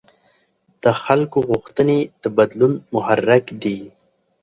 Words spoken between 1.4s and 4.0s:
غوښتنې د بدلون محرک دي